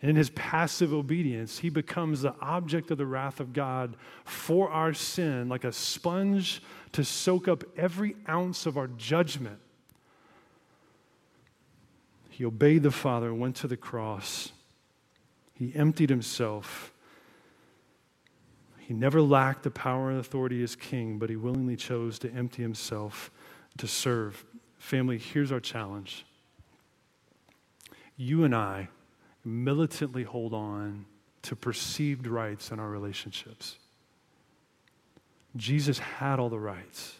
[0.00, 4.70] And in his passive obedience, he becomes the object of the wrath of God for
[4.70, 9.58] our sin, like a sponge to soak up every ounce of our judgment.
[12.30, 14.52] He obeyed the Father, went to the cross.
[15.52, 16.94] He emptied himself
[18.90, 22.60] he never lacked the power and authority as king, but he willingly chose to empty
[22.60, 23.30] himself
[23.78, 24.44] to serve.
[24.80, 26.26] Family, here's our challenge.
[28.16, 28.88] You and I
[29.44, 31.06] militantly hold on
[31.42, 33.78] to perceived rights in our relationships.
[35.54, 37.14] Jesus had all the rights,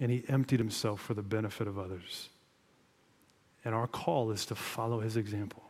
[0.00, 2.28] and he emptied himself for the benefit of others.
[3.64, 5.62] And our call is to follow his example.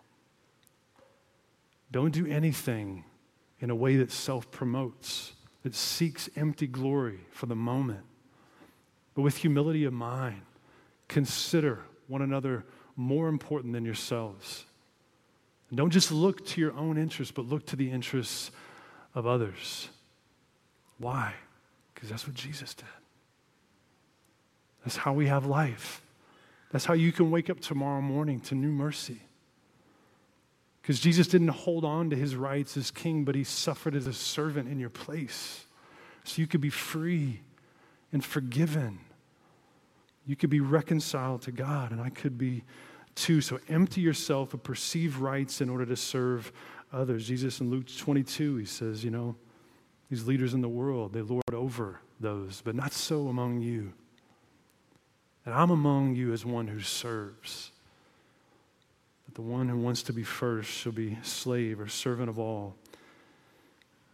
[1.92, 3.04] Don't do anything
[3.62, 5.32] in a way that self promotes,
[5.62, 8.02] that seeks empty glory for the moment.
[9.14, 10.42] But with humility of mind,
[11.08, 12.64] consider one another
[12.96, 14.64] more important than yourselves.
[15.70, 18.50] And don't just look to your own interests, but look to the interests
[19.14, 19.88] of others.
[20.98, 21.32] Why?
[21.94, 22.84] Because that's what Jesus did.
[24.84, 26.02] That's how we have life.
[26.72, 29.20] That's how you can wake up tomorrow morning to new mercy.
[30.82, 34.12] Because Jesus didn't hold on to his rights as king, but he suffered as a
[34.12, 35.66] servant in your place.
[36.24, 37.40] So you could be free
[38.12, 38.98] and forgiven.
[40.26, 42.64] You could be reconciled to God, and I could be
[43.14, 43.40] too.
[43.40, 46.52] so empty yourself of perceived rights in order to serve
[46.92, 47.26] others.
[47.26, 49.36] Jesus in Luke 22, he says, you know,
[50.10, 53.92] these leaders in the world, they lord over those, but not so among you.
[55.44, 57.71] And I'm among you as one who serves.
[59.32, 62.74] That the one who wants to be first shall be slave or servant of all.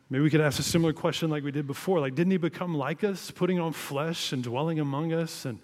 [0.09, 1.99] Maybe we could ask a similar question like we did before.
[1.99, 5.59] Like, didn't he become like us, putting on flesh and dwelling among us and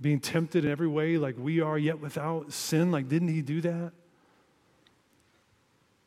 [0.00, 2.92] being tempted in every way like we are, yet without sin?
[2.92, 3.90] Like, didn't he do that?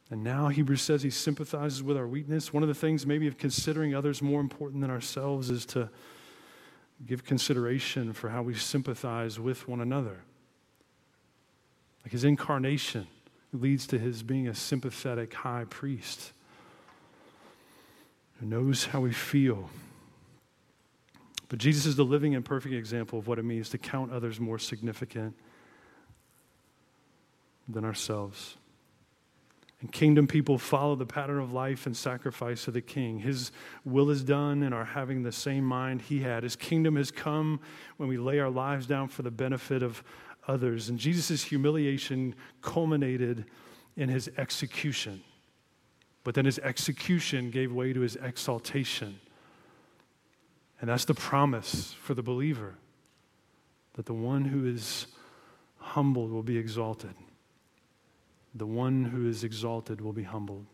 [0.10, 2.54] And now Hebrews says he sympathizes with our weakness.
[2.54, 5.90] One of the things, maybe, of considering others more important than ourselves is to
[7.06, 10.22] give consideration for how we sympathize with one another.
[12.08, 13.05] Like his incarnation
[13.51, 16.32] leads to his being a sympathetic high priest
[18.39, 19.70] who knows how we feel.
[21.49, 24.39] But Jesus is the living and perfect example of what it means to count others
[24.39, 25.36] more significant
[27.68, 28.55] than ourselves.
[29.82, 33.20] And kingdom people follow the pattern of life and sacrifice of the king.
[33.20, 33.51] His
[33.84, 36.43] will is done and are having the same mind he had.
[36.43, 37.60] His kingdom has come
[37.97, 40.01] when we lay our lives down for the benefit of
[40.48, 40.89] others.
[40.89, 43.45] And Jesus' humiliation culminated
[43.95, 45.22] in his execution.
[46.24, 49.20] But then his execution gave way to his exaltation.
[50.80, 52.76] And that's the promise for the believer
[53.93, 55.08] that the one who is
[55.78, 57.14] humbled will be exalted.
[58.54, 60.66] The one who is exalted will be humbled.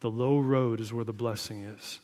[0.00, 2.00] The low road is where the blessing is.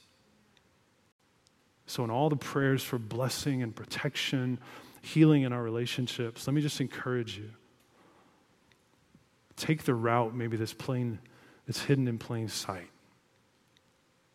[1.86, 4.58] So, in all the prayers for blessing and protection,
[5.06, 7.50] healing in our relationships, let me just encourage you.
[9.56, 11.18] Take the route, maybe that's plain
[11.68, 12.90] it's hidden in plain sight.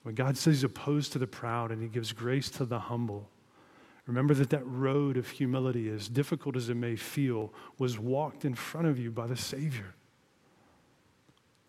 [0.03, 3.30] When God says he's opposed to the proud and he gives grace to the humble,
[4.05, 8.53] remember that that road of humility, as difficult as it may feel, was walked in
[8.53, 9.93] front of you by the Savior.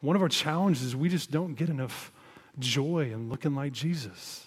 [0.00, 2.10] One of our challenges is we just don't get enough
[2.58, 4.46] joy in looking like Jesus.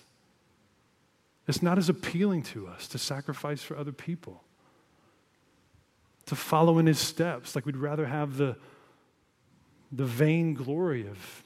[1.47, 4.43] It's not as appealing to us to sacrifice for other people,
[6.25, 7.55] to follow in his steps.
[7.55, 8.57] Like we'd rather have the
[9.91, 11.43] the vain glory of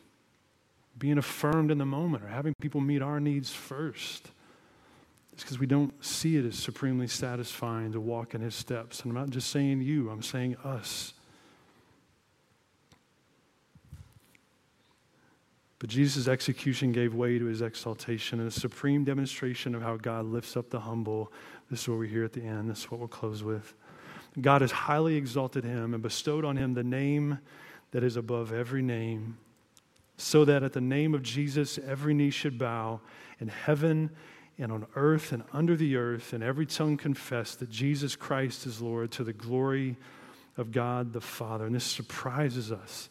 [0.98, 4.32] being affirmed in the moment or having people meet our needs first.
[5.34, 9.02] It's because we don't see it as supremely satisfying to walk in his steps.
[9.02, 11.14] And I'm not just saying you, I'm saying us.
[15.80, 20.26] But Jesus' execution gave way to his exaltation, and a supreme demonstration of how God
[20.26, 21.32] lifts up the humble.
[21.72, 22.70] This is what we hear at the end.
[22.70, 23.74] This is what we'll close with.
[24.42, 27.40] God has highly exalted him and bestowed on him the name
[27.92, 29.38] that is above every name,
[30.18, 33.00] so that at the name of Jesus every knee should bow
[33.40, 34.10] in heaven
[34.58, 38.82] and on earth and under the earth, and every tongue confess that Jesus Christ is
[38.82, 39.96] Lord to the glory
[40.58, 41.66] of God the Father.
[41.66, 43.10] And this surprises us,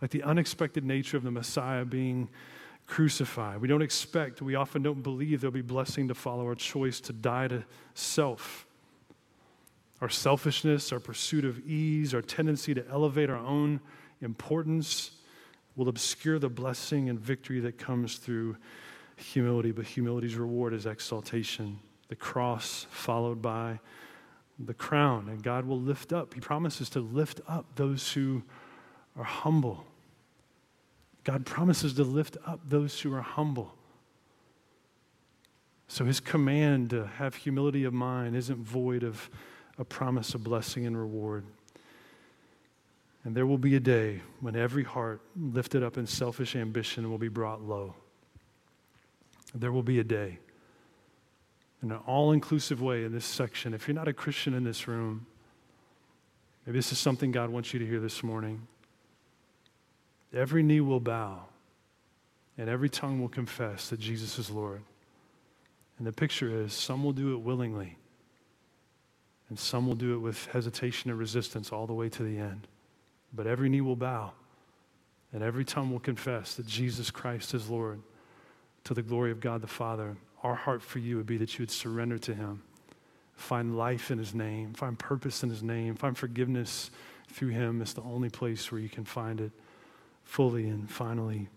[0.00, 2.28] like the unexpected nature of the Messiah being
[2.86, 3.60] crucified.
[3.60, 7.12] We don't expect, we often don't believe there'll be blessing to follow our choice to
[7.12, 8.66] die to self.
[10.00, 13.80] Our selfishness, our pursuit of ease, our tendency to elevate our own
[14.20, 15.12] importance
[15.74, 18.56] will obscure the blessing and victory that comes through
[19.16, 21.78] humility, but humility's reward is exaltation.
[22.08, 23.80] The cross followed by
[24.58, 26.34] the crown, and God will lift up.
[26.34, 28.42] He promises to lift up those who
[29.16, 29.84] are humble.
[31.24, 33.74] God promises to lift up those who are humble.
[35.88, 39.30] So his command to have humility of mind isn't void of
[39.78, 41.44] a promise of blessing and reward.
[43.24, 47.18] And there will be a day when every heart lifted up in selfish ambition will
[47.18, 47.94] be brought low.
[49.54, 50.38] There will be a day
[51.82, 53.74] in an all inclusive way in this section.
[53.74, 55.26] If you're not a Christian in this room,
[56.64, 58.66] maybe this is something God wants you to hear this morning.
[60.32, 61.44] Every knee will bow
[62.58, 64.82] and every tongue will confess that Jesus is Lord.
[65.98, 67.96] And the picture is some will do it willingly,
[69.48, 72.66] and some will do it with hesitation and resistance all the way to the end.
[73.32, 74.32] But every knee will bow
[75.32, 78.00] and every tongue will confess that Jesus Christ is Lord
[78.84, 80.16] to the glory of God the Father.
[80.42, 82.62] Our heart for you would be that you would surrender to Him,
[83.34, 86.90] find life in His name, find purpose in His name, find forgiveness
[87.28, 87.82] through Him.
[87.82, 89.52] It's the only place where you can find it
[90.26, 91.48] fully and finally.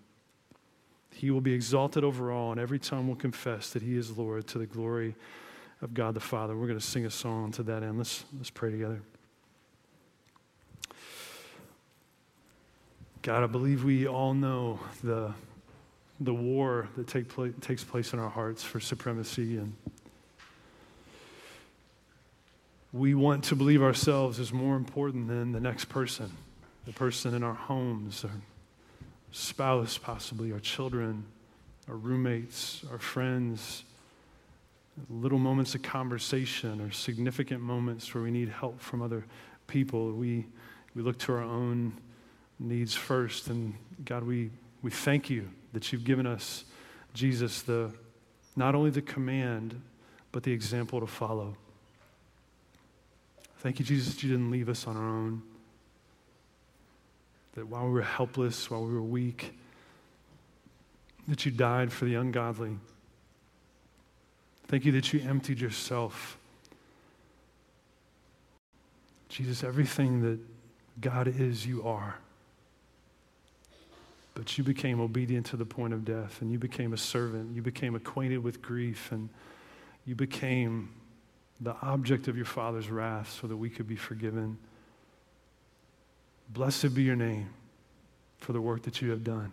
[1.14, 4.48] He will be exalted over all, and every tongue will confess that He is Lord
[4.48, 5.16] to the glory
[5.82, 6.56] of God the Father.
[6.56, 7.98] We're going to sing a song to that end.
[7.98, 9.02] Let's, let's pray together.
[13.22, 15.34] God, I believe we all know the,
[16.22, 19.76] the war that take takes place in our hearts for supremacy and
[22.92, 26.32] we want to believe ourselves is more important than the next person,
[26.86, 28.32] the person in our homes, our
[29.32, 31.26] spouse, possibly, our children,
[31.88, 33.84] our roommates, our friends,
[35.10, 39.26] little moments of conversation or significant moments where we need help from other
[39.68, 40.12] people.
[40.12, 40.46] We,
[40.96, 41.94] we look to our own
[42.60, 43.48] needs first.
[43.48, 43.74] And
[44.06, 44.50] God, we,
[44.82, 46.66] we thank you that you've given us,
[47.14, 47.94] Jesus, the,
[48.56, 49.80] not only the command,
[50.32, 51.56] but the example to follow.
[53.60, 55.42] Thank you, Jesus, you didn't leave us on our own.
[57.60, 59.54] That while we were helpless, while we were weak,
[61.28, 62.78] that you died for the ungodly.
[64.70, 66.38] Thank you that you emptied yourself.
[69.28, 70.40] Jesus, everything that
[71.02, 72.16] God is, you are.
[74.36, 77.54] But you became obedient to the point of death, and you became a servant.
[77.54, 79.28] You became acquainted with grief, and
[80.06, 80.92] you became
[81.60, 84.58] the object of your Father's wrath so that we could be forgiven.
[86.50, 87.50] Blessed be your name
[88.40, 89.52] for the work that you have done.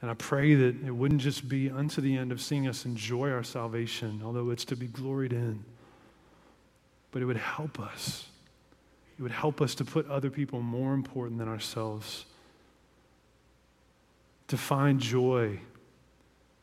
[0.00, 3.30] And I pray that it wouldn't just be unto the end of seeing us enjoy
[3.30, 5.64] our salvation, although it's to be gloried in,
[7.10, 8.26] but it would help us.
[9.18, 12.26] It would help us to put other people more important than ourselves,
[14.48, 15.58] to find joy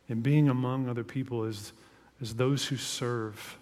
[0.08, 1.74] in being among other people as,
[2.22, 3.58] as those who serve.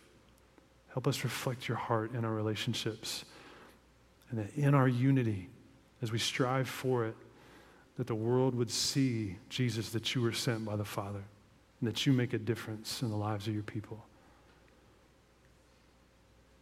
[0.90, 3.24] Help us reflect your heart in our relationships,
[4.30, 5.50] and that in our unity,
[6.02, 7.16] as we strive for it,
[7.98, 11.24] that the world would see, Jesus, that you were sent by the Father
[11.80, 14.06] and that you make a difference in the lives of your people.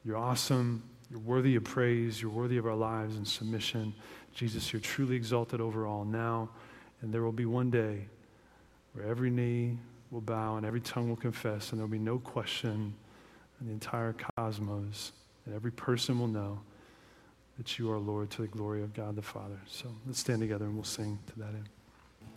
[0.04, 0.84] You're awesome.
[1.12, 2.22] You're worthy of praise.
[2.22, 3.94] You're worthy of our lives and submission.
[4.34, 6.50] Jesus, you're truly exalted over all now.
[7.02, 8.06] And there will be one day
[8.94, 9.78] where every knee
[10.10, 12.96] will bow and every tongue will confess, and there will be no question
[13.60, 15.12] in the entire cosmos,
[15.46, 16.60] and every person will know
[17.58, 19.60] that you are Lord to the glory of God the Father.
[19.68, 21.70] So let's stand together and we'll sing to that end.